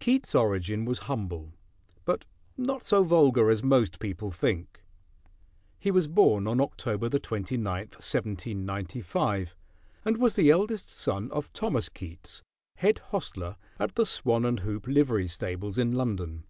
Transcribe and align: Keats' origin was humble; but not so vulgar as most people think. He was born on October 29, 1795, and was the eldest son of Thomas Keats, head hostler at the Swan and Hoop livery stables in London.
Keats' 0.00 0.34
origin 0.34 0.84
was 0.84 0.98
humble; 1.08 1.54
but 2.04 2.26
not 2.58 2.84
so 2.84 3.02
vulgar 3.02 3.48
as 3.48 3.62
most 3.62 4.00
people 4.00 4.30
think. 4.30 4.82
He 5.78 5.90
was 5.90 6.06
born 6.08 6.46
on 6.46 6.60
October 6.60 7.08
29, 7.08 7.64
1795, 7.74 9.54
and 10.04 10.18
was 10.18 10.34
the 10.34 10.50
eldest 10.50 10.92
son 10.92 11.30
of 11.30 11.50
Thomas 11.54 11.88
Keats, 11.88 12.42
head 12.76 12.98
hostler 12.98 13.56
at 13.78 13.94
the 13.94 14.04
Swan 14.04 14.44
and 14.44 14.60
Hoop 14.60 14.86
livery 14.86 15.26
stables 15.26 15.78
in 15.78 15.90
London. 15.90 16.44